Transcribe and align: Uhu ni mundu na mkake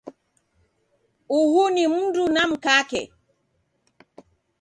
Uhu 1.37 1.69
ni 1.69 1.83
mundu 1.93 2.23
na 2.33 2.47
mkake 2.47 3.13